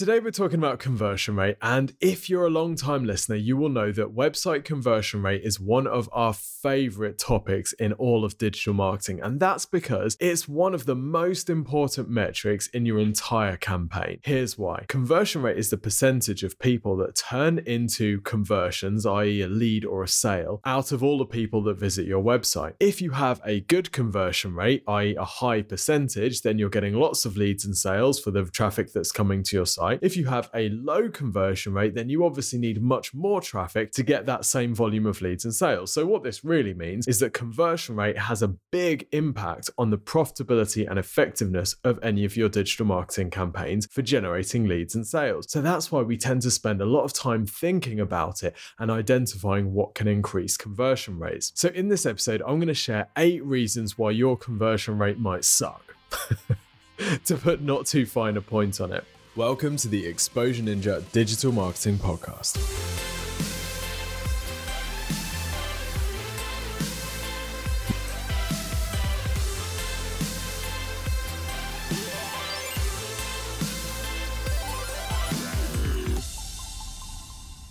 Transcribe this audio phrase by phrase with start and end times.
[0.00, 1.58] Today, we're talking about conversion rate.
[1.60, 5.60] And if you're a long time listener, you will know that website conversion rate is
[5.60, 9.20] one of our favorite topics in all of digital marketing.
[9.20, 14.20] And that's because it's one of the most important metrics in your entire campaign.
[14.24, 19.48] Here's why conversion rate is the percentage of people that turn into conversions, i.e., a
[19.48, 22.72] lead or a sale, out of all the people that visit your website.
[22.80, 27.26] If you have a good conversion rate, i.e., a high percentage, then you're getting lots
[27.26, 30.50] of leads and sales for the traffic that's coming to your site If you have
[30.54, 34.74] a low conversion rate, then you obviously need much more traffic to get that same
[34.74, 35.92] volume of leads and sales.
[35.92, 39.98] So, what this really means is that conversion rate has a big impact on the
[39.98, 45.46] profitability and effectiveness of any of your digital marketing campaigns for generating leads and sales.
[45.50, 48.90] So, that's why we tend to spend a lot of time thinking about it and
[48.90, 51.52] identifying what can increase conversion rates.
[51.54, 55.44] So, in this episode, I'm going to share eight reasons why your conversion rate might
[55.44, 55.94] suck.
[57.24, 59.04] to put not too fine a point on it.
[59.36, 62.89] Welcome to the Exposure Ninja Digital Marketing Podcast.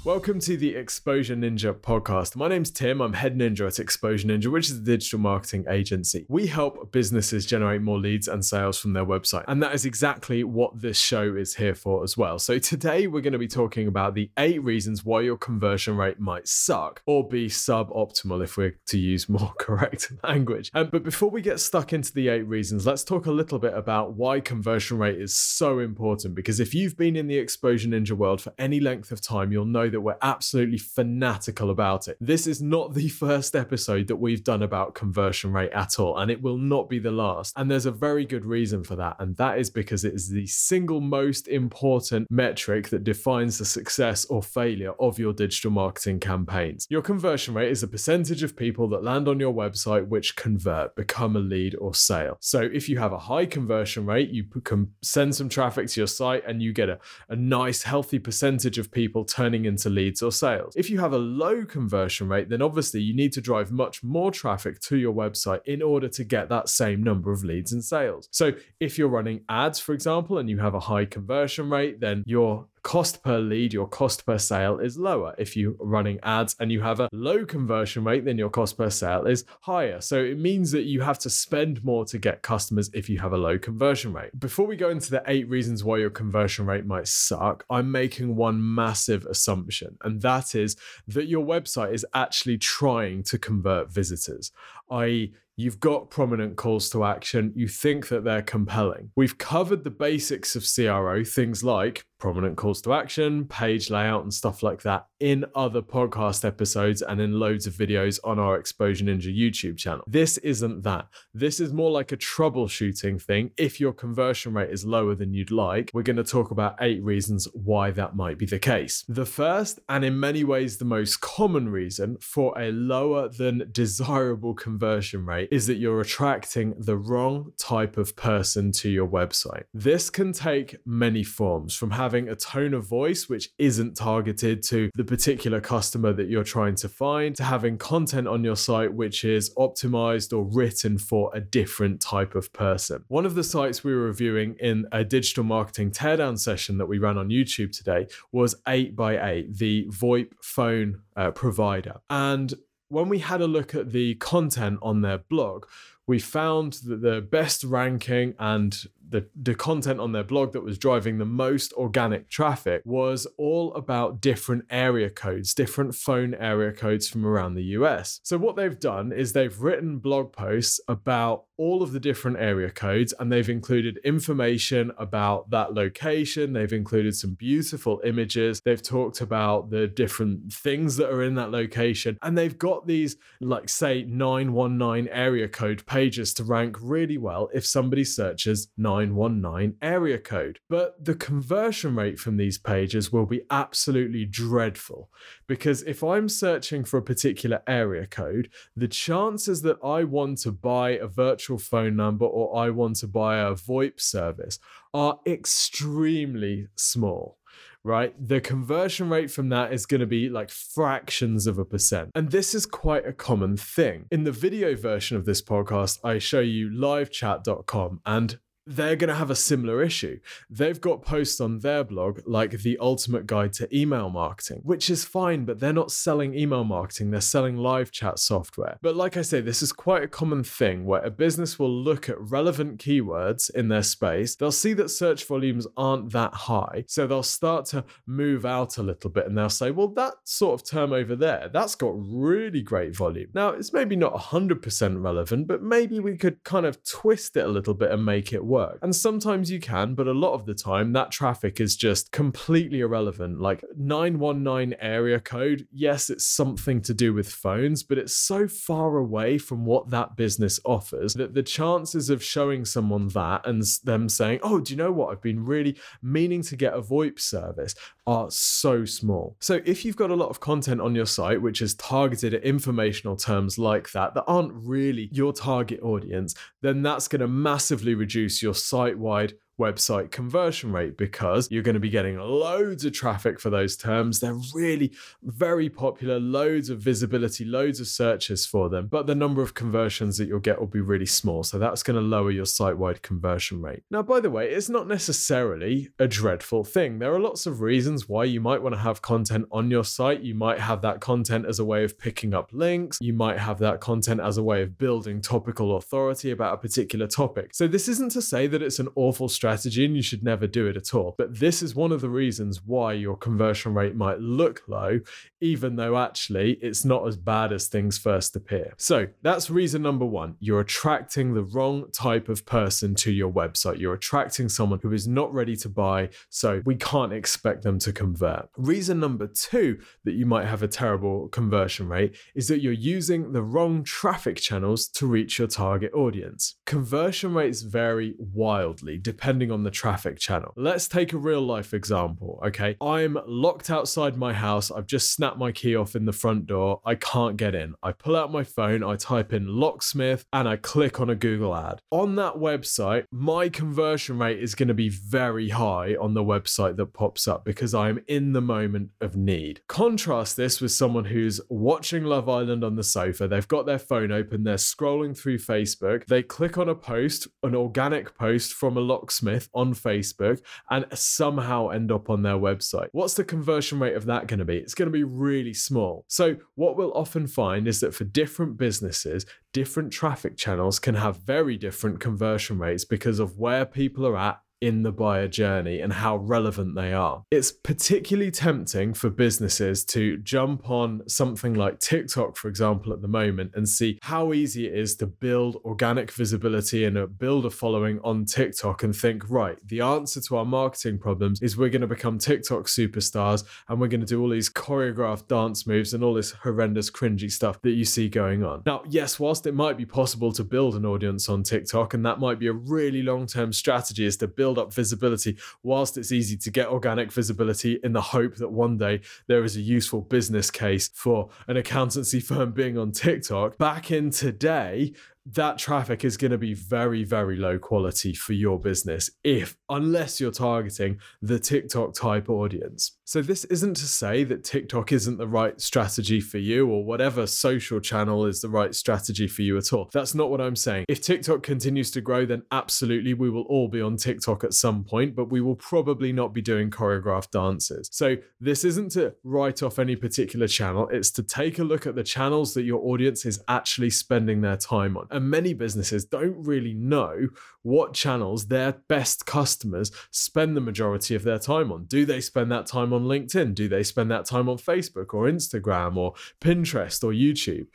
[0.10, 2.36] Welcome to the Exposure Ninja podcast.
[2.36, 3.00] My name's Tim.
[3.00, 6.26] I'm head ninja at Exposure Ninja, which is a digital marketing agency.
[6.28, 9.44] We help businesses generate more leads and sales from their website.
[9.48, 12.40] And that is exactly what this show is here for as well.
[12.40, 16.20] So today we're going to be talking about the eight reasons why your conversion rate
[16.20, 20.72] might suck or be suboptimal if we're to use more correct language.
[20.74, 23.76] Um, but before we get stuck into the eight reasons, let's talk a little bit
[23.76, 26.34] about why conversion rate is so important.
[26.34, 29.66] Because if you've been in the Exposure Ninja world for any length of time, you'll
[29.66, 32.16] know that that we're absolutely fanatical about it.
[32.22, 36.32] This is not the first episode that we've done about conversion rate at all, and
[36.32, 37.54] it will not be the last.
[37.58, 40.48] And there's a very good reason for that, and that is because it is the
[40.48, 46.88] single most important metric that defines the success or failure of your digital marketing campaigns.
[46.90, 50.96] Your conversion rate is the percentage of people that land on your website which convert,
[50.96, 52.38] become a lead or sale.
[52.40, 56.08] So if you have a high conversion rate, you can send some traffic to your
[56.08, 60.32] site and you get a, a nice, healthy percentage of people turning into leads or
[60.32, 60.74] sales.
[60.76, 64.32] If you have a low conversion rate, then obviously you need to drive much more
[64.32, 68.28] traffic to your website in order to get that same number of leads and sales.
[68.32, 72.24] So if you're running ads, for example, and you have a high conversion rate, then
[72.26, 75.36] your cost per lead, your cost per sale is lower.
[75.38, 78.90] If you're running ads and you have a low conversion rate, then your cost per
[78.90, 80.02] sale is higher.
[80.02, 83.34] So it means that you have to spend more to get customers if you have
[83.34, 84.38] a low conversion rate.
[84.40, 88.36] Before we go into the eight reasons why your conversion rate might suck, I'm making
[88.36, 90.76] one massive assumption, and that is
[91.08, 94.52] that your website is actually trying to convert visitors,
[94.92, 97.52] i.e., You've got prominent calls to action.
[97.54, 99.12] You think that they're compelling.
[99.18, 104.34] We've covered the basics of CRO, things like prominent calls to action, page layout, and
[104.34, 109.06] stuff like that in other podcast episodes and in loads of videos on our Exposure
[109.06, 110.04] Ninja YouTube channel.
[110.08, 111.08] This isn't that.
[111.34, 113.52] This is more like a troubleshooting thing.
[113.58, 117.04] If your conversion rate is lower than you'd like, we're going to talk about eight
[117.04, 119.04] reasons why that might be the case.
[119.08, 124.54] The first, and in many ways the most common reason for a lower than desirable
[124.54, 129.64] conversion rate is that you're attracting the wrong type of person to your website.
[129.74, 134.64] This can take many forms from having having a tone of voice which isn't targeted
[134.64, 138.92] to the particular customer that you're trying to find, to having content on your site
[138.92, 143.04] which is optimized or written for a different type of person.
[143.08, 146.98] One of the sites we were reviewing in a digital marketing teardown session that we
[146.98, 152.02] ran on YouTube today was 8x8, the VoIP phone uh, provider.
[152.10, 152.54] And
[152.90, 155.66] when we had a look at the content on their blog,
[156.08, 160.78] we found that the best ranking and the, the content on their blog that was
[160.78, 167.08] driving the most organic traffic was all about different area codes, different phone area codes
[167.08, 168.20] from around the US.
[168.24, 172.70] So, what they've done is they've written blog posts about all of the different area
[172.70, 176.54] codes and they've included information about that location.
[176.54, 178.62] They've included some beautiful images.
[178.64, 182.18] They've talked about the different things that are in that location.
[182.22, 187.66] And they've got these, like, say, 919 area code pages to rank really well if
[187.66, 190.60] somebody searches 9 919 area code.
[190.70, 195.10] But the conversion rate from these pages will be absolutely dreadful
[195.48, 200.52] because if I'm searching for a particular area code, the chances that I want to
[200.52, 204.60] buy a virtual phone number or I want to buy a VoIP service
[204.94, 207.40] are extremely small
[207.84, 208.14] right?
[208.28, 212.12] The conversion rate from that is going to be like fractions of a percent.
[212.16, 214.06] And this is quite a common thing.
[214.12, 219.16] In the video version of this podcast, I show you livechat.com and they're going to
[219.16, 220.20] have a similar issue.
[220.48, 225.04] They've got posts on their blog like the ultimate guide to email marketing, which is
[225.04, 228.78] fine, but they're not selling email marketing, they're selling live chat software.
[228.84, 232.10] But like I say, this is quite a common thing where a business will look
[232.10, 234.36] at relevant keywords in their space.
[234.36, 238.84] They'll see that search volumes aren't that high, so they'll start to move out a
[238.84, 242.62] little bit and they'll say, well, that sort of term over there, that's got really
[242.62, 243.30] great volume.
[243.34, 247.48] Now, it's maybe not 100% relevant, but maybe we could kind of twist it a
[247.48, 248.59] little bit and make it work.
[248.82, 252.80] And sometimes you can, but a lot of the time, that traffic is just completely
[252.82, 253.40] irrelevant.
[253.40, 258.98] Like 919 area code, yes, it's something to do with phones, but it's so far
[258.98, 264.10] away from what that business offers that the chances of showing someone that and them
[264.10, 265.12] saying, oh, do you know what?
[265.12, 267.76] I've been really meaning to get a VoIP service
[268.08, 269.36] are so small.
[269.40, 272.44] So if you've got a lot of content on your site which is targeted at
[272.44, 277.94] informational terms like that that aren't really your target audience, then that's going to massively
[277.94, 282.94] reduce your site wide website conversion rate because you're going to be getting loads of
[282.94, 284.20] traffic for those terms.
[284.20, 284.92] They're really
[285.22, 290.18] very popular, loads of visibility, loads of searches for them, but the number of conversions
[290.18, 291.44] that you'll get will be really small.
[291.44, 293.84] So that's going to lower your site wide conversion rate.
[293.92, 297.00] Now, by the way, it's not necessarily a dreadful thing.
[297.00, 300.22] There are lots of reasons why you might want to have content on your site.
[300.22, 303.60] You might have that content as a way of picking up links, you might have
[303.60, 307.54] that content as a way of building topical authority about a particular topic.
[307.54, 310.48] So, this isn't to say that it's an awful strategy strategy and you should never
[310.48, 311.16] do it at all.
[311.18, 315.00] But this is one of the reasons why your conversion rate might look low,
[315.42, 318.74] even though actually it's not as bad as things first appear.
[318.78, 320.36] So that's reason number one.
[320.40, 323.80] You're attracting the wrong type of person to your website.
[323.80, 327.92] You're attracting someone who is not ready to buy, so we can't expect them to
[327.92, 328.50] convert.
[328.56, 333.32] Reason number two that you might have a terrible conversion rate is that you're using
[333.32, 336.56] the wrong traffic channels to reach your target audience.
[336.66, 340.52] Conversion rates vary wildly depending depending on the traffic channel.
[340.58, 342.76] Let's take a real life example, okay?
[342.82, 344.70] I'm locked outside my house.
[344.70, 346.82] I've just snapped my key off in the front door.
[346.86, 347.76] I can't get in.
[347.82, 351.56] I pull out my phone, I type in locksmith, and I click on a Google
[351.56, 351.80] ad.
[351.90, 356.76] On that website, my conversion rate is going to be very high on the website
[356.76, 359.62] that pops up because I'm in the moment of need.
[359.70, 363.30] Contrast this with someone who's watching Love Island on the sofa.
[363.30, 367.56] They've got their phone open, they're scrolling through Facebook, they click on a post, an
[367.56, 372.88] organic post from a locksmith Smith on Facebook and somehow end up on their website.
[372.94, 374.58] What's the conversion rate of that going to be?
[374.58, 376.06] It's going to be really small.
[376.08, 381.18] So, what we'll often find is that for different businesses, different traffic channels can have
[381.18, 385.94] very different conversion rates because of where people are at in the buyer journey and
[385.94, 387.24] how relevant they are.
[387.32, 393.08] It's particularly tempting for businesses to jump on something like TikTok, for example, at the
[393.08, 398.00] moment and see how easy it is to build organic visibility and build a following
[398.04, 401.88] on TikTok and think, right, the answer to our marketing problems is we're going to
[401.88, 406.14] become TikTok superstars and we're going to do all these choreographed dance moves and all
[406.14, 408.64] this horrendous, cringy stuff that you see going on.
[408.66, 412.20] Now, yes, whilst it might be possible to build an audience on TikTok and that
[412.20, 416.12] might be a really long term strategy is to build build up visibility whilst it's
[416.12, 420.02] easy to get organic visibility in the hope that one day there is a useful
[420.02, 423.60] business case for an accountancy firm being on TikTok.
[423.60, 424.94] Back in today,
[425.34, 430.20] that traffic is going to be very, very low quality for your business if, unless
[430.20, 432.98] you're targeting the TikTok type audience.
[433.10, 437.26] So, this isn't to say that TikTok isn't the right strategy for you or whatever
[437.26, 439.90] social channel is the right strategy for you at all.
[439.92, 440.86] That's not what I'm saying.
[440.88, 444.84] If TikTok continues to grow, then absolutely we will all be on TikTok at some
[444.84, 447.90] point, but we will probably not be doing choreographed dances.
[447.92, 451.96] So, this isn't to write off any particular channel, it's to take a look at
[451.96, 455.08] the channels that your audience is actually spending their time on.
[455.10, 457.30] And many businesses don't really know
[457.64, 461.86] what channels their best customers spend the majority of their time on.
[461.86, 463.54] Do they spend that time on LinkedIn?
[463.56, 467.68] Do they spend that time on Facebook or Instagram or Pinterest or YouTube?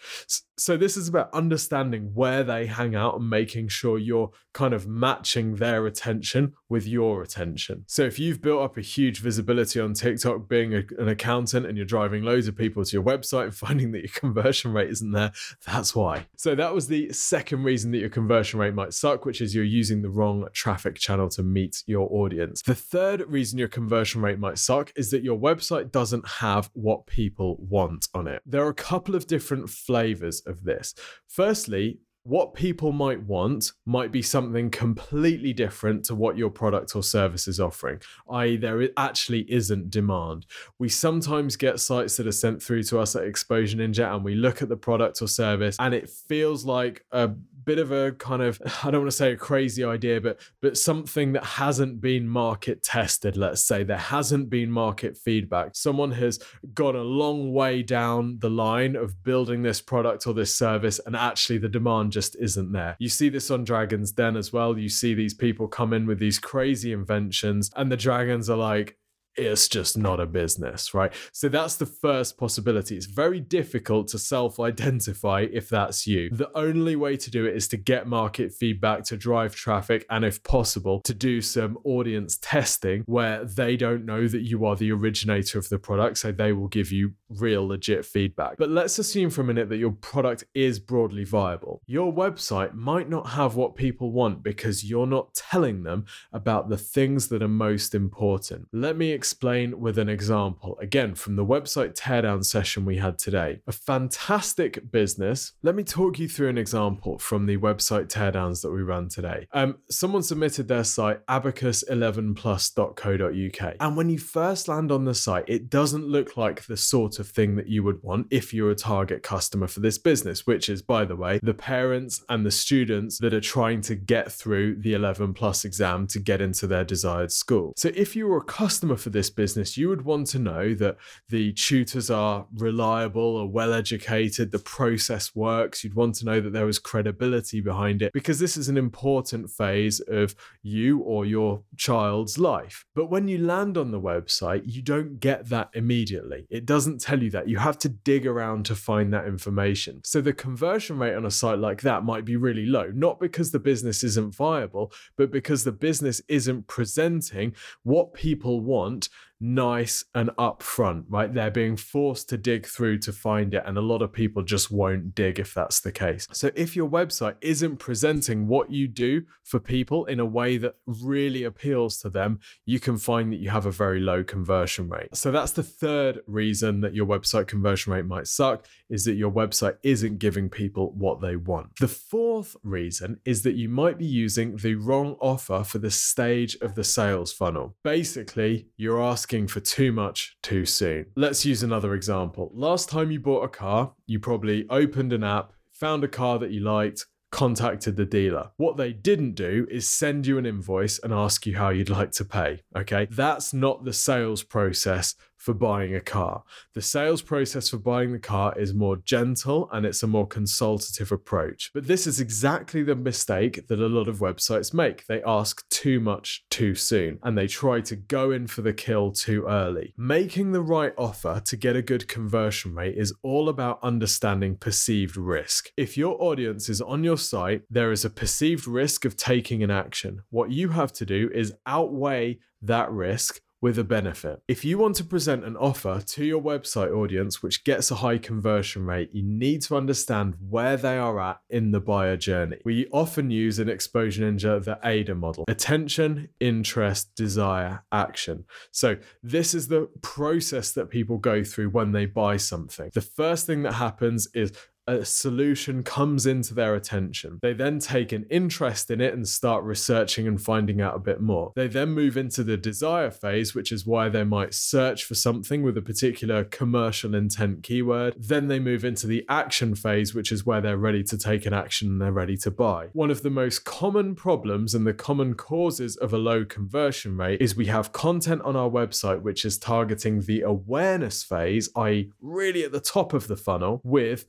[0.56, 4.87] So, this is about understanding where they hang out and making sure you're kind of
[4.87, 7.84] matching their attention with your attention.
[7.88, 11.76] So, if you've built up a huge visibility on TikTok being a, an accountant and
[11.76, 15.11] you're driving loads of people to your website and finding that your conversion rate isn't
[15.11, 15.32] there,
[15.66, 16.26] that's why.
[16.37, 19.64] So, that was the second reason that your conversion rate might suck, which is you're
[19.64, 22.62] using the wrong traffic channel to meet your audience.
[22.62, 27.06] The third reason your conversion rate might suck is that your website doesn't have what
[27.06, 28.40] people want on it.
[28.46, 30.95] There are a couple of different flavors of this.
[31.29, 37.03] Firstly, what people might want might be something completely different to what your product or
[37.03, 40.47] service is offering, i.e., there actually isn't demand.
[40.79, 44.35] We sometimes get sites that are sent through to us at Exposure Ninja and we
[44.35, 47.31] look at the product or service and it feels like a
[47.64, 50.76] bit of a kind of I don't want to say a crazy idea, but but
[50.76, 55.75] something that hasn't been market tested, let's say there hasn't been market feedback.
[55.75, 56.38] Someone has
[56.75, 61.16] gone a long way down the line of building this product or this service and
[61.16, 62.97] actually the demand just isn't there.
[62.99, 64.78] You see this on Dragons Den as well.
[64.78, 68.97] You see these people come in with these crazy inventions and the dragons are like
[69.37, 71.12] it's just not a business, right?
[71.33, 72.97] So that's the first possibility.
[72.97, 76.31] It's very difficult to self identify if that's you.
[76.31, 80.25] The only way to do it is to get market feedback, to drive traffic, and
[80.25, 84.93] if possible, to do some audience testing where they don't know that you are the
[84.93, 86.19] originator of the product.
[86.19, 88.57] So they will give you real, legit feedback.
[88.59, 91.83] But let's assume for a minute that your product is broadly viable.
[91.87, 96.76] Your website might not have what people want because you're not telling them about the
[96.76, 98.69] things that are most important.
[98.73, 103.61] Let me explain with an example, again, from the website teardown session we had today.
[103.67, 105.53] A fantastic business.
[105.62, 109.47] Let me talk you through an example from the website teardowns that we ran today.
[109.53, 113.76] Um, someone submitted their site, abacus11plus.co.uk.
[113.81, 117.24] And when you first land on the site, it doesn't look like the sort of
[117.26, 120.83] thing that you would want if you're a target customer for this business, which is,
[120.83, 124.95] by the way, the parents and the students that are trying to get through the
[124.95, 127.73] 11 plus exam to get into their desired school.
[127.76, 130.97] So if you were a customer for this business, you would want to know that
[131.28, 135.85] the tutors are reliable or well educated, the process works.
[135.85, 139.50] You'd want to know that there was credibility behind it because this is an important
[139.50, 142.85] phase of you or your child's life.
[142.95, 146.47] But when you land on the website, you don't get that immediately.
[146.50, 147.49] It doesn't tell you that.
[147.49, 150.00] You have to dig around to find that information.
[150.04, 153.50] So the conversion rate on a site like that might be really low, not because
[153.50, 159.11] the business isn't viable, but because the business isn't presenting what people want
[159.45, 161.33] nice and upfront, right?
[161.33, 164.71] They're being forced to dig through to find it, and a lot of people just
[164.71, 166.27] won't dig if that's the case.
[166.33, 170.77] So, if your website isn't presenting what you do for people in a way that
[170.87, 175.15] really appeals to them, you can find that you have a very low conversion rate.
[175.15, 179.31] So, that's the third reason that your website conversion rate might suck is that your
[179.31, 181.77] website isn't giving people what they want.
[181.81, 186.57] The fourth reason is that you might be using the wrong offer for the stage
[186.63, 187.77] of the sales funnel.
[187.85, 191.07] Basically, you're asking asking for too much too soon.
[191.17, 192.53] Let's use another example.
[192.55, 196.53] Last time you bought a car, you probably opened an app, found a car that
[196.53, 198.50] you liked, contacted the dealer.
[198.59, 202.12] What they didn't do is send you an invoice and ask you how you'd like
[202.12, 202.62] to pay.
[202.76, 203.09] Okay.
[203.11, 206.43] That's not the sales process for buying a car.
[206.73, 211.13] The sales process for buying the car is more gentle and it's a more consultative
[211.13, 211.71] approach.
[211.75, 215.07] But this is exactly the mistake that a lot of websites make.
[215.07, 219.13] They ask too much too soon and they try to go in for the kill
[219.13, 219.93] too early.
[219.99, 225.19] Making the right offer to get a good conversion rate is all about understanding perceived
[225.19, 225.71] risk.
[225.77, 229.71] If your audience is on your site, there is a perceived risk of taking an
[229.71, 230.23] action.
[230.31, 234.42] What you have to do is outweigh that risk with a benefit.
[234.47, 238.18] If you want to present an offer to your website audience which gets a high
[238.18, 242.59] conversion rate, you need to understand where they are at in the buyer journey.
[242.66, 248.44] We often use an Exposure Ninja the AIDA model attention, interest, desire, action.
[248.71, 252.90] So, this is the process that people go through when they buy something.
[252.92, 254.52] The first thing that happens is
[254.87, 257.38] a solution comes into their attention.
[257.43, 261.21] They then take an interest in it and start researching and finding out a bit
[261.21, 261.53] more.
[261.57, 265.62] They then move into the desire phase, which is why they might search for something
[265.62, 268.14] with a particular commercial intent keyword.
[268.19, 271.55] Then they move into the action phase, which is where they're ready to take an
[271.55, 272.88] action and they're ready to buy.
[272.93, 277.41] One of the most common problems and the common causes of a low conversion rate
[277.41, 282.64] is we have content on our website which is targeting the awareness phase, i.e., really
[282.64, 284.26] at the top of the funnel, with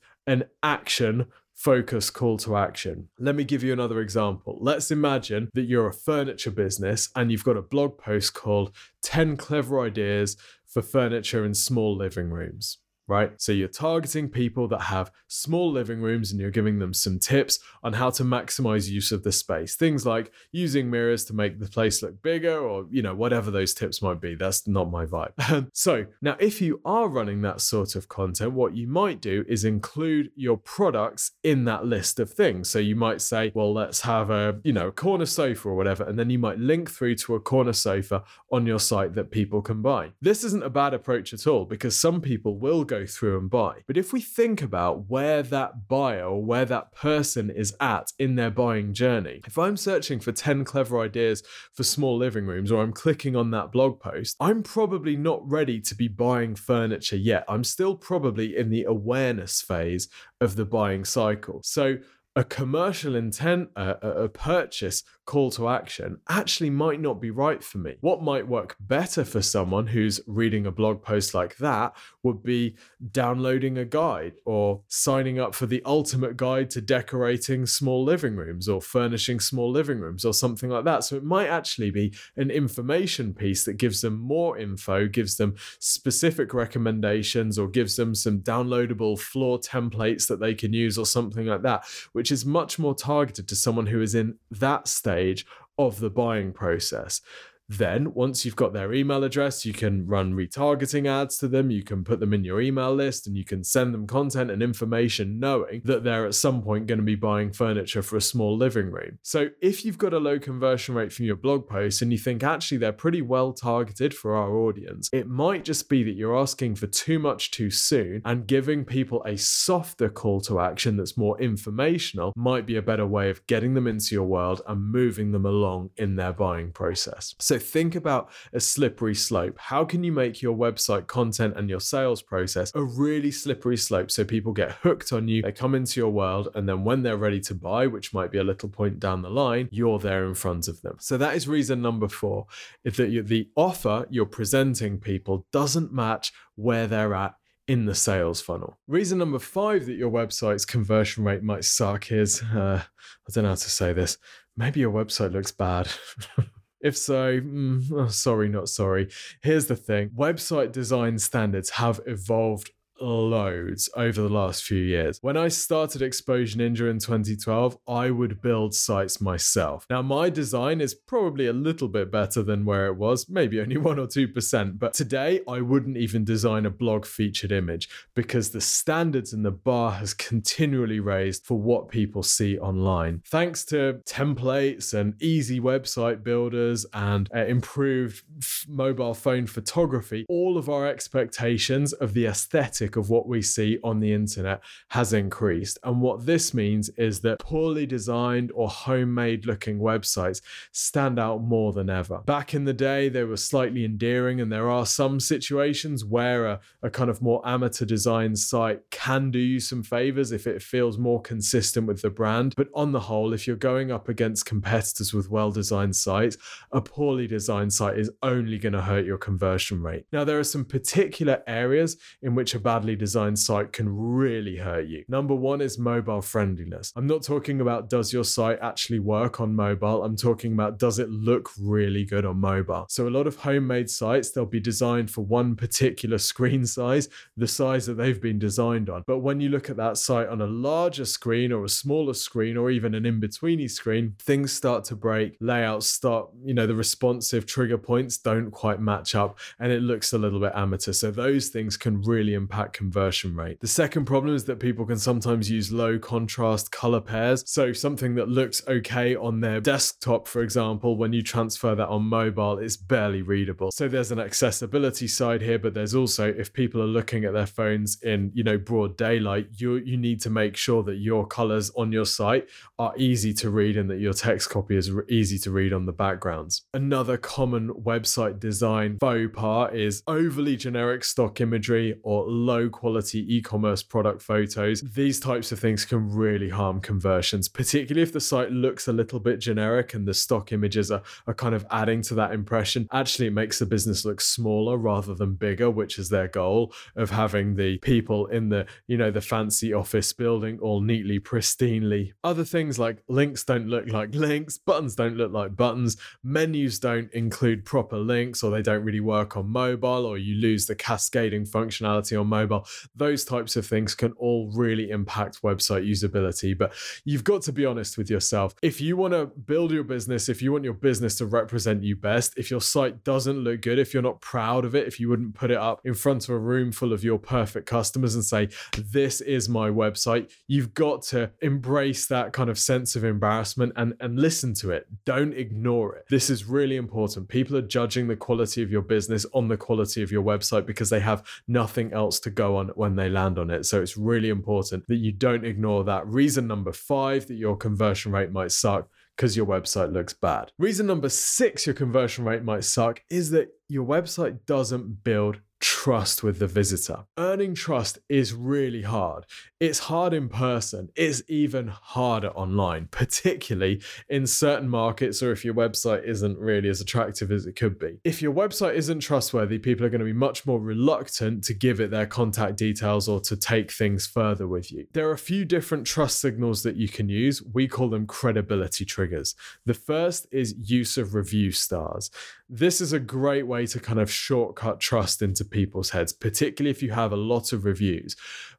[0.62, 3.08] action focus call to action.
[3.18, 4.58] Let me give you another example.
[4.60, 9.38] Let's imagine that you're a furniture business and you've got a blog post called 10
[9.38, 10.36] clever ideas
[10.66, 13.32] for furniture in small living rooms right?
[13.40, 17.58] So you're targeting people that have small living rooms and you're giving them some tips
[17.82, 19.76] on how to maximize use of the space.
[19.76, 23.74] Things like using mirrors to make the place look bigger or, you know, whatever those
[23.74, 24.34] tips might be.
[24.34, 25.68] That's not my vibe.
[25.72, 29.64] so now, if you are running that sort of content, what you might do is
[29.64, 32.68] include your products in that list of things.
[32.68, 36.04] So you might say, well, let's have a, you know, a corner sofa or whatever.
[36.04, 39.62] And then you might link through to a corner sofa on your site that people
[39.62, 40.12] can buy.
[40.20, 43.50] This isn't a bad approach at all because some people will go go through and
[43.50, 43.82] buy.
[43.86, 48.36] But if we think about where that buyer or where that person is at in
[48.36, 52.82] their buying journey, if I'm searching for 10 clever ideas for small living rooms or
[52.82, 57.44] I'm clicking on that blog post, I'm probably not ready to be buying furniture yet.
[57.48, 60.08] I'm still probably in the awareness phase
[60.40, 61.60] of the buying cycle.
[61.64, 61.98] So
[62.36, 67.78] a commercial intent, a, a, purchase call to action actually might not be right for
[67.78, 67.96] me.
[68.00, 72.76] What might work better for someone who's reading a blog post like that would be
[73.10, 78.68] downloading a guide or signing up for the ultimate guide to decorating small living rooms
[78.68, 81.04] or furnishing small living rooms or something like that.
[81.04, 85.56] So it might actually be an information piece that gives them more info, gives them
[85.78, 91.46] specific recommendations, or gives them some downloadable floor templates that they can use or something
[91.46, 94.86] like that, which is much more targeted to someone who is in that
[95.16, 95.46] stage
[95.78, 97.20] of the buying process.
[97.68, 101.70] Then, once you've got their email address, you can run retargeting ads to them.
[101.70, 104.62] You can put them in your email list and you can send them content and
[104.62, 108.56] information knowing that they're at some point going to be buying furniture for a small
[108.56, 109.18] living room.
[109.22, 112.44] So, if you've got a low conversion rate from your blog posts and you think
[112.44, 116.76] actually they're pretty well targeted for our audience, it might just be that you're asking
[116.76, 121.40] for too much too soon and giving people a softer call to action that's more
[121.40, 125.46] informational might be a better way of getting them into your world and moving them
[125.46, 127.34] along in their buying process.
[127.40, 129.58] So, so think about a slippery slope.
[129.58, 134.10] How can you make your website content and your sales process a really slippery slope
[134.10, 137.16] so people get hooked on you, they come into your world, and then when they're
[137.16, 140.34] ready to buy, which might be a little point down the line, you're there in
[140.34, 140.96] front of them.
[141.00, 142.46] So that is reason number four,
[142.84, 147.36] is that the offer you're presenting people doesn't match where they're at
[147.66, 148.78] in the sales funnel.
[148.86, 153.50] Reason number five that your website's conversion rate might suck is uh, I don't know
[153.50, 154.18] how to say this.
[154.56, 155.88] Maybe your website looks bad.
[156.86, 159.08] If so, mm, oh, sorry, not sorry.
[159.42, 165.18] Here's the thing website design standards have evolved loads over the last few years.
[165.20, 169.86] When I started Exposure Ninja in 2012, I would build sites myself.
[169.90, 173.76] Now, my design is probably a little bit better than where it was, maybe only
[173.86, 178.60] 1 or 2%, but today I wouldn't even design a blog featured image because the
[178.60, 183.22] standards and the bar has continually raised for what people see online.
[183.26, 190.58] Thanks to templates and easy website builders and uh, improved f- mobile phone photography, all
[190.58, 195.80] of our expectations of the aesthetic of what we see on the internet has increased.
[195.82, 201.72] And what this means is that poorly designed or homemade looking websites stand out more
[201.72, 202.18] than ever.
[202.18, 206.60] Back in the day, they were slightly endearing, and there are some situations where a,
[206.82, 210.98] a kind of more amateur design site can do you some favors if it feels
[210.98, 212.54] more consistent with the brand.
[212.56, 216.36] But on the whole, if you're going up against competitors with well designed sites,
[216.72, 220.04] a poorly designed site is only going to hurt your conversion rate.
[220.12, 224.86] Now, there are some particular areas in which a badly designed site can really hurt
[224.86, 225.02] you.
[225.08, 226.92] Number one is mobile friendliness.
[226.94, 230.98] I'm not talking about does your site actually work on mobile, I'm talking about does
[230.98, 232.84] it look really good on mobile.
[232.90, 237.48] So, a lot of homemade sites, they'll be designed for one particular screen size, the
[237.48, 239.04] size that they've been designed on.
[239.06, 242.58] But when you look at that site on a larger screen or a smaller screen
[242.58, 246.74] or even an in betweeny screen, things start to break, layouts start, you know, the
[246.74, 250.92] responsive trigger points don't quite match up and it looks a little bit amateur.
[250.92, 253.60] So, those things can really impact that conversion rate.
[253.60, 257.44] The second problem is that people can sometimes use low contrast color pairs.
[257.46, 262.02] So something that looks okay on their desktop, for example, when you transfer that on
[262.02, 263.70] mobile, it's barely readable.
[263.70, 267.46] So there's an accessibility side here, but there's also if people are looking at their
[267.46, 271.70] phones in, you know, broad daylight, you you need to make sure that your colors
[271.76, 272.48] on your site
[272.78, 275.92] are easy to read and that your text copy is easy to read on the
[275.92, 276.62] backgrounds.
[276.74, 283.36] Another common website design faux pas is overly generic stock imagery or low low quality
[283.36, 284.80] e-commerce product photos.
[284.80, 289.20] These types of things can really harm conversions, particularly if the site looks a little
[289.20, 292.88] bit generic and the stock images are, are kind of adding to that impression.
[292.92, 297.10] Actually, it makes the business look smaller rather than bigger, which is their goal of
[297.10, 302.12] having the people in the, you know, the fancy office building all neatly, pristinely.
[302.24, 307.12] Other things like links don't look like links, buttons don't look like buttons, menus don't
[307.12, 311.44] include proper links, or they don't really work on mobile, or you lose the cascading
[311.44, 312.66] functionality on mobile mobile.
[312.94, 316.56] Those types of things can all really impact website usability.
[316.56, 316.72] But
[317.04, 318.54] you've got to be honest with yourself.
[318.62, 321.96] If you want to build your business, if you want your business to represent you
[321.96, 325.08] best, if your site doesn't look good, if you're not proud of it, if you
[325.08, 328.24] wouldn't put it up in front of a room full of your perfect customers and
[328.24, 333.72] say, This is my website, you've got to embrace that kind of sense of embarrassment
[333.76, 334.86] and, and listen to it.
[335.04, 336.06] Don't ignore it.
[336.08, 337.28] This is really important.
[337.28, 340.90] People are judging the quality of your business on the quality of your website because
[340.90, 343.66] they have nothing else to go on when they land on it.
[343.66, 346.06] So it's really important that you don't ignore that.
[346.06, 350.52] Reason number five that your conversion rate might suck because your website looks bad.
[350.58, 356.22] Reason number six your conversion rate might suck is that your website doesn't build trust
[356.22, 357.04] with the visitor.
[357.18, 359.24] Earning trust is really hard.
[359.58, 365.54] It's hard in person, it's even harder online, particularly in certain markets or if your
[365.54, 367.98] website isn't really as attractive as it could be.
[368.04, 371.80] If your website isn't trustworthy, people are going to be much more reluctant to give
[371.80, 374.86] it their contact details or to take things further with you.
[374.92, 377.42] There are a few different trust signals that you can use.
[377.42, 379.34] We call them credibility triggers.
[379.64, 382.10] The first is use of review stars.
[382.48, 386.82] This is a great way to kind of shortcut trust into people's heads, particularly if
[386.82, 388.16] you have a lot of reviews.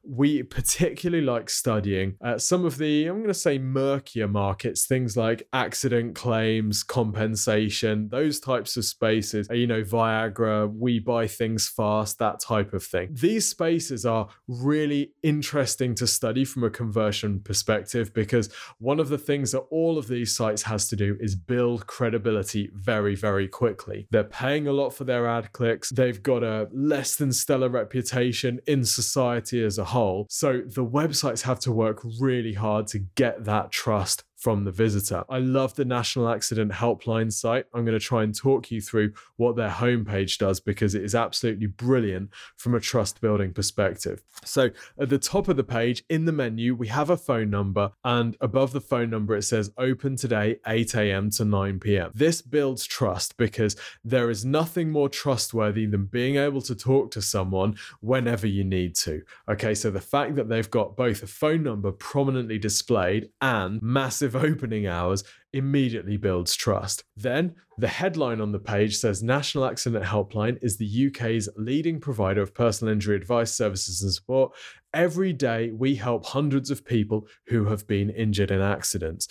[0.08, 5.16] We particularly like studying uh, some of the, I'm going to say, murkier markets, things
[5.16, 11.68] like accident claims, compensation, those types of spaces, uh, you know, Viagra, we buy things
[11.68, 13.08] fast, that type of thing.
[13.12, 19.18] These spaces are really interesting to study from a conversion perspective because one of the
[19.18, 23.68] things that all of these sites has to do is build credibility very, very quickly
[23.68, 24.06] quickly.
[24.10, 25.90] They're paying a lot for their ad clicks.
[25.90, 29.97] They've got a less than stellar reputation in society as a whole.
[30.28, 35.24] So the websites have to work really hard to get that trust from the visitor.
[35.28, 37.66] I love the National Accident Helpline site.
[37.74, 41.14] I'm going to try and talk you through what their homepage does because it is
[41.14, 44.22] absolutely brilliant from a trust building perspective.
[44.44, 47.90] So, at the top of the page in the menu, we have a phone number,
[48.04, 51.30] and above the phone number, it says open today, 8 a.m.
[51.30, 52.12] to 9 p.m.
[52.14, 53.74] This builds trust because
[54.04, 58.94] there is nothing more trustworthy than being able to talk to someone whenever you need
[58.96, 59.22] to.
[59.50, 64.27] Okay, so the fact that they've got both a phone number prominently displayed and massive
[64.36, 67.04] opening hours immediately builds trust.
[67.16, 72.42] Then, the headline on the page says National Accident Helpline is the UK's leading provider
[72.42, 74.52] of personal injury advice services and support.
[74.92, 79.28] Every day, we help hundreds of people who have been injured in accidents.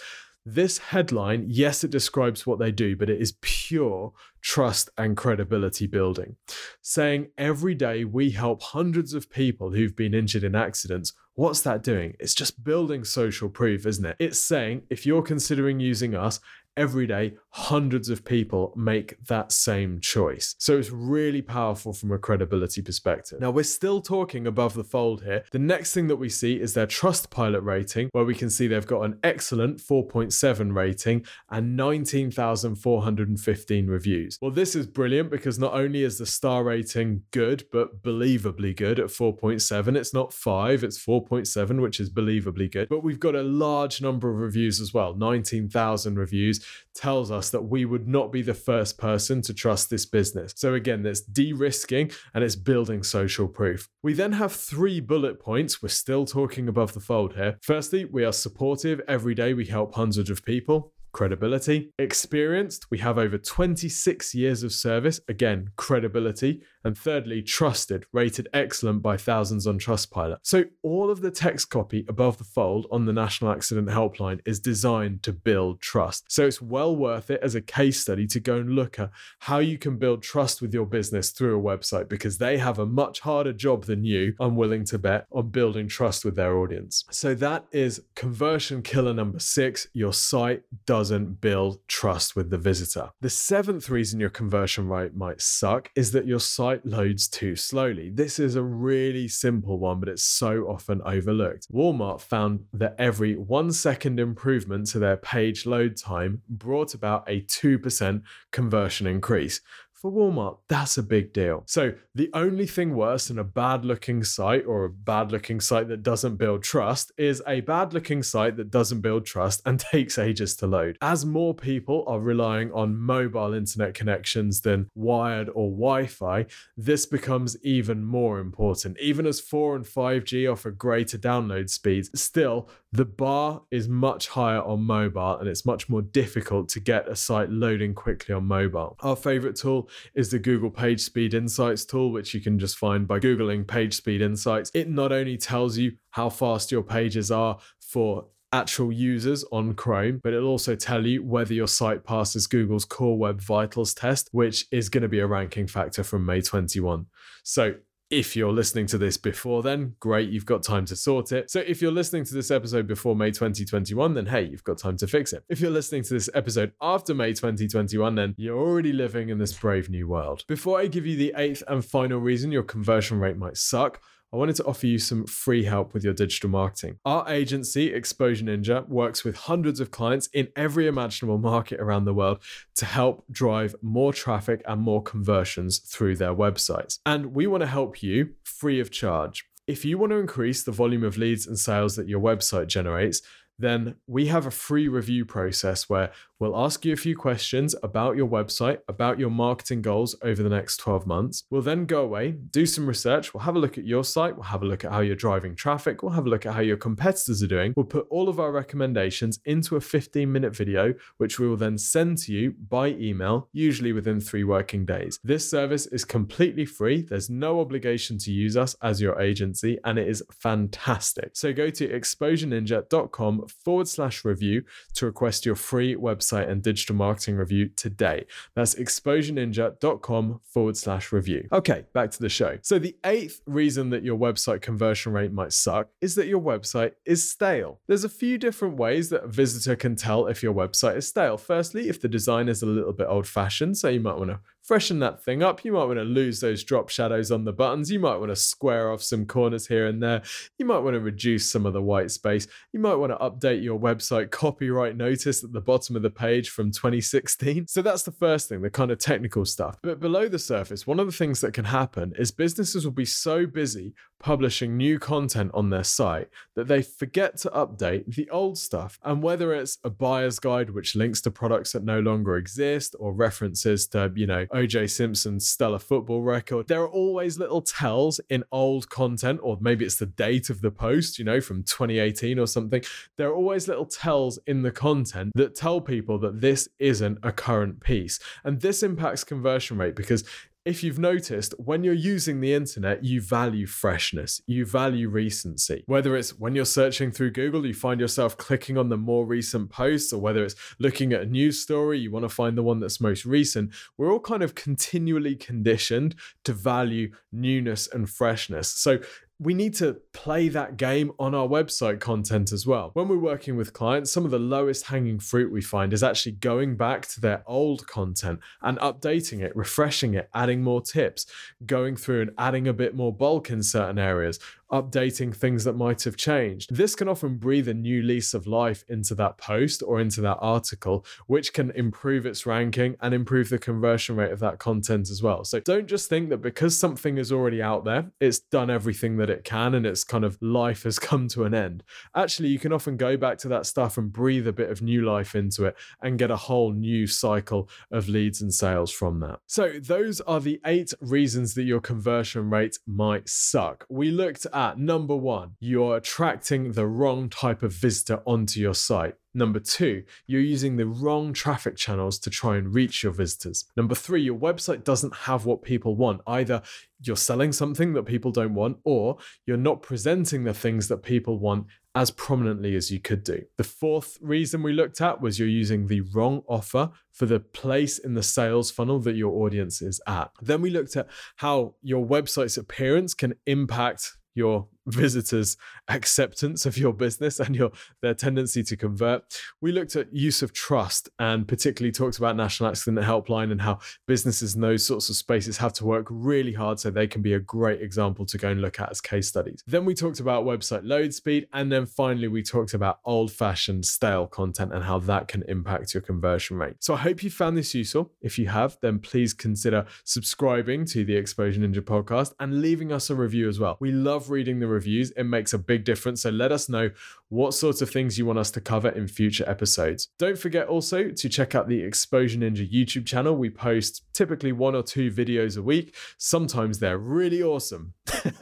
[0.49, 5.87] This headline, yes, it describes what they do, but it is pure trust and credibility
[5.87, 6.37] building.
[6.81, 11.83] Saying every day we help hundreds of people who've been injured in accidents What's that
[11.83, 12.15] doing?
[12.19, 14.15] It's just building social proof, isn't it?
[14.17, 16.39] It's saying if you're considering using us,
[16.75, 20.53] every day, hundreds of people make that same choice.
[20.59, 23.41] So it's really powerful from a credibility perspective.
[23.41, 25.43] Now, we're still talking above the fold here.
[25.51, 28.85] The next thing that we see is their Trustpilot rating, where we can see they've
[28.85, 34.37] got an excellent 4.7 rating and 19,415 reviews.
[34.39, 38.99] Well, this is brilliant because not only is the star rating good, but believably good
[38.99, 39.97] at 4.7.
[39.97, 42.87] It's not 5, it's 4.7, which is believably good.
[42.87, 46.63] But we've got a large number of reviews as well 19,000 reviews
[46.97, 50.53] tells us that we would not be the first person to trust this business.
[50.55, 53.89] So, again, that's de risking and it's building social proof.
[54.03, 55.81] We then have three bullet points.
[55.81, 57.57] We're still talking above the fold here.
[57.61, 59.01] Firstly, we are supportive.
[59.07, 61.89] Every day we help hundreds of people credibility.
[61.97, 66.61] Experienced, we have over 26 years of service, again, credibility.
[66.83, 70.37] And thirdly, trusted, rated excellent by thousands on Trustpilot.
[70.43, 74.59] So all of the text copy above the fold on the National Accident Helpline is
[74.59, 76.31] designed to build trust.
[76.31, 79.57] So it's well worth it as a case study to go and look at how
[79.57, 83.21] you can build trust with your business through a website because they have a much
[83.21, 87.03] harder job than you, I'm willing to bet, on building trust with their audience.
[87.11, 89.87] So that is conversion killer number six.
[89.93, 90.61] Your site
[91.07, 93.09] doesn't build trust with the visitor.
[93.21, 98.09] The seventh reason your conversion rate might suck is that your site loads too slowly.
[98.13, 101.71] This is a really simple one, but it's so often overlooked.
[101.71, 107.39] Walmart found that every one second improvement to their page load time brought about a
[107.43, 109.61] 2% conversion increase
[109.97, 111.63] for Walmart, that's a big deal.
[111.65, 115.87] So, the only thing worse than a bad looking site or a bad looking site
[115.87, 120.19] that doesn't build trust is a bad looking site that doesn't build trust and takes
[120.19, 120.97] ages to load.
[121.01, 127.07] As more people are relying on mobile internet connections than wired or Wi Fi, this
[127.07, 128.99] becomes even more important.
[128.99, 134.61] Even as 4 and 5G offer greater download speeds, still, the bar is much higher
[134.61, 138.95] on mobile and it's much more difficult to get a site loading quickly on mobile.
[139.01, 143.19] Our favorite tool is the Google PageSpeed Insights tool, which you can just find by
[143.19, 144.71] Googling PageSpeed Insights.
[144.73, 150.21] It not only tells you how fast your pages are for actual users on Chrome,
[150.23, 154.65] but it'll also tell you whether your site passes Google's Core Web Vitals test, which
[154.71, 157.05] is going to be a ranking factor from May 21.
[157.43, 157.75] So
[158.09, 161.51] if you're listening to this before then, great, you've got time to sort it.
[161.51, 164.95] So if you're listening to this episode before May 2021, then hey, you've got time
[164.97, 165.43] to fix it.
[165.49, 169.53] If you're listening to this episode after May 2021, then you're already living in this
[169.53, 170.43] brave new world.
[170.47, 174.01] Before I give you the eighth and final reason your conversion rate might suck,
[174.33, 176.99] I wanted to offer you some free help with your digital marketing.
[177.05, 182.13] Our agency, Exposure Ninja, works with hundreds of clients in every imaginable market around the
[182.13, 182.39] world
[182.75, 186.99] to help drive more traffic and more conversions through their websites.
[187.05, 189.45] And we want to help you free of charge.
[189.65, 193.21] If you want to increase the volume of leads and sales that your website generates,
[193.59, 198.15] then we have a free review process where We'll ask you a few questions about
[198.15, 201.43] your website, about your marketing goals over the next 12 months.
[201.49, 203.33] We'll then go away, do some research.
[203.33, 204.35] We'll have a look at your site.
[204.35, 206.03] We'll have a look at how you're driving traffic.
[206.03, 207.73] We'll have a look at how your competitors are doing.
[207.75, 211.79] We'll put all of our recommendations into a 15 minute video, which we will then
[211.79, 215.19] send to you by email, usually within three working days.
[215.23, 217.01] This service is completely free.
[217.01, 221.31] There's no obligation to use us as your agency, and it is fantastic.
[221.33, 224.63] So go to exposureninja.com forward slash review
[224.95, 228.25] to request your free website and digital marketing review today.
[228.55, 231.47] That's exposureninja.com forward slash review.
[231.51, 232.57] Okay, back to the show.
[232.61, 236.93] So, the eighth reason that your website conversion rate might suck is that your website
[237.05, 237.79] is stale.
[237.87, 241.37] There's a few different ways that a visitor can tell if your website is stale.
[241.37, 244.39] Firstly, if the design is a little bit old fashioned, so you might want to
[244.67, 245.63] freshen that thing up.
[245.63, 247.89] You might want to lose those drop shadows on the buttons.
[247.89, 250.21] You might want to square off some corners here and there.
[250.59, 252.47] You might want to reduce some of the white space.
[252.73, 256.49] You might want to update your website copyright notice at the bottom of the page
[256.49, 257.67] from 2016.
[257.67, 259.77] So that's the first thing, the kind of technical stuff.
[259.81, 263.05] But below the surface, one of the things that can happen is businesses will be
[263.05, 268.57] so busy publishing new content on their site that they forget to update the old
[268.57, 268.99] stuff.
[269.03, 273.13] And whether it's a buyer's guide which links to products that no longer exist or
[273.13, 278.43] references to, you know, OJ Simpson's stellar football record, there are always little tells in
[278.51, 282.47] old content, or maybe it's the date of the post, you know, from 2018 or
[282.47, 282.81] something.
[283.17, 287.31] There are always little tells in the content that tell people that this isn't a
[287.31, 288.19] current piece.
[288.43, 290.23] And this impacts conversion rate because
[290.67, 295.83] if you've noticed, when you're using the internet, you value freshness, you value recency.
[295.87, 299.69] Whether it's when you're searching through Google, you find yourself clicking on the more recent
[299.69, 302.81] posts, or whether it's looking at a news story, you want to find the one
[302.81, 303.71] that's most recent.
[303.97, 308.67] We're all kind of continually conditioned to value newness and freshness.
[308.67, 308.99] So
[309.39, 312.89] we need to play that game on our website content as well.
[312.93, 316.33] When we're working with clients, some of the lowest hanging fruit we find is actually
[316.33, 321.27] going back to their old content and updating it, refreshing it, adding more tips,
[321.65, 324.39] going through and adding a bit more bulk in certain areas,
[324.71, 326.75] updating things that might have changed.
[326.75, 330.37] This can often breathe a new lease of life into that post or into that
[330.41, 335.23] article, which can improve its ranking and improve the conversion rate of that content as
[335.23, 335.43] well.
[335.43, 339.29] So don't just think that because something is already out there, it's done everything that
[339.29, 341.83] it can and its kind of life has come to an end.
[342.15, 345.01] Actually, you can often go back to that stuff and breathe a bit of new
[345.03, 349.39] life into it and get a whole new cycle of leads and sales from that.
[349.47, 353.85] So, those are the eight reasons that your conversion rate might suck.
[353.89, 359.15] We looked at number one, you're attracting the wrong type of visitor onto your site.
[359.33, 363.65] Number two, you're using the wrong traffic channels to try and reach your visitors.
[363.75, 366.21] Number three, your website doesn't have what people want.
[366.25, 366.63] Either
[367.03, 371.37] you're selling something that people don't want, or you're not presenting the things that people
[371.37, 373.43] want as prominently as you could do.
[373.57, 377.99] The fourth reason we looked at was you're using the wrong offer for the place
[377.99, 380.31] in the sales funnel that your audience is at.
[380.41, 386.93] Then we looked at how your website's appearance can impact your visitors' acceptance of your
[386.93, 387.71] business and your
[388.01, 389.23] their tendency to convert.
[389.61, 393.79] We looked at use of trust and particularly talked about National Accident Helpline and how
[394.07, 397.33] businesses in those sorts of spaces have to work really hard so they can be
[397.33, 399.63] a great example to go and look at as case studies.
[399.67, 404.27] Then we talked about website load speed and then finally we talked about old-fashioned stale
[404.27, 406.75] content and how that can impact your conversion rate.
[406.79, 408.11] So I hope you found this useful.
[408.21, 413.09] If you have, then please consider subscribing to the Exposure Ninja podcast and leaving us
[413.09, 413.77] a review as well.
[413.79, 416.21] We love reading the reviews, it makes a big difference.
[416.21, 416.89] So let us know
[417.29, 420.07] what sorts of things you want us to cover in future episodes.
[420.17, 423.35] Don't forget also to check out the Exposure Ninja YouTube channel.
[423.35, 425.95] We post typically one or two videos a week.
[426.17, 427.93] Sometimes they're really awesome.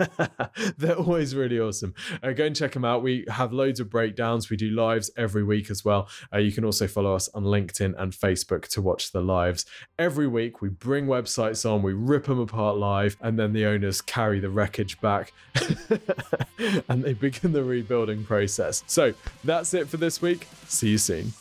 [0.77, 1.93] they're always really awesome.
[2.21, 3.01] Uh, go and check them out.
[3.01, 4.49] We have loads of breakdowns.
[4.49, 6.07] We do lives every week as well.
[6.33, 9.65] Uh, you can also follow us on LinkedIn and Facebook to watch the lives.
[9.97, 14.01] Every week, we bring websites on, we rip them apart live, and then the owners
[14.01, 15.33] carry the wreckage back
[16.89, 18.74] and they begin the rebuilding process.
[18.87, 20.47] So that's it for this week.
[20.67, 21.33] See you soon.